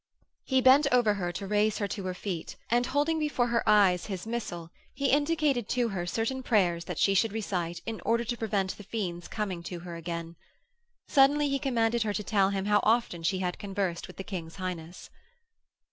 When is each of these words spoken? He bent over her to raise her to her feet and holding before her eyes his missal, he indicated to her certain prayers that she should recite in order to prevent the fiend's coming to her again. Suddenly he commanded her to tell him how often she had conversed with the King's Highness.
He 0.45 0.61
bent 0.61 0.87
over 0.91 1.13
her 1.13 1.31
to 1.33 1.45
raise 1.45 1.77
her 1.77 1.87
to 1.89 2.05
her 2.05 2.15
feet 2.15 2.55
and 2.71 2.87
holding 2.87 3.19
before 3.19 3.49
her 3.49 3.61
eyes 3.69 4.07
his 4.07 4.25
missal, 4.25 4.71
he 4.95 5.11
indicated 5.11 5.69
to 5.69 5.89
her 5.89 6.07
certain 6.07 6.41
prayers 6.41 6.85
that 6.85 6.97
she 6.97 7.13
should 7.13 7.31
recite 7.31 7.83
in 7.85 8.01
order 8.03 8.23
to 8.23 8.35
prevent 8.35 8.75
the 8.77 8.83
fiend's 8.83 9.27
coming 9.27 9.61
to 9.61 9.81
her 9.81 9.95
again. 9.95 10.37
Suddenly 11.07 11.49
he 11.49 11.59
commanded 11.59 12.01
her 12.01 12.13
to 12.15 12.23
tell 12.23 12.49
him 12.49 12.65
how 12.65 12.79
often 12.81 13.21
she 13.21 13.37
had 13.45 13.59
conversed 13.59 14.07
with 14.07 14.17
the 14.17 14.23
King's 14.23 14.55
Highness. 14.55 15.11